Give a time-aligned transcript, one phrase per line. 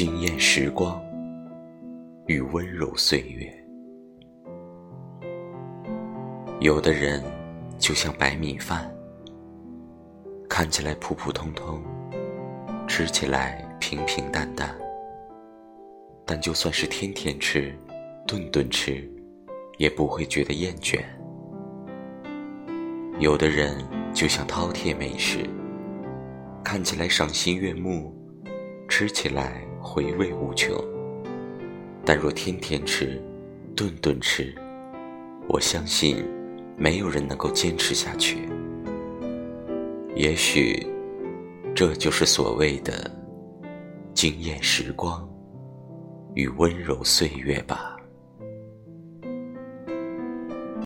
[0.00, 0.98] 惊艳时光
[2.24, 3.52] 与温柔岁月。
[6.60, 7.22] 有的人
[7.78, 8.90] 就像白米饭，
[10.48, 11.82] 看起来普普通通，
[12.88, 14.74] 吃起来平平淡淡，
[16.24, 17.70] 但就算是天天吃，
[18.26, 19.06] 顿顿吃，
[19.76, 20.98] 也不会觉得厌倦。
[23.18, 23.76] 有的人
[24.14, 25.40] 就像饕餮美食，
[26.64, 28.16] 看起来赏心悦目，
[29.00, 30.76] 吃起来回味无穷。
[32.04, 33.18] 但若天天吃，
[33.74, 34.54] 顿顿吃，
[35.48, 36.22] 我相信
[36.76, 38.46] 没有人能够坚持下去。
[40.14, 40.86] 也许，
[41.74, 43.10] 这就是所谓的
[44.12, 45.26] 惊艳时光
[46.34, 47.96] 与温柔岁月吧。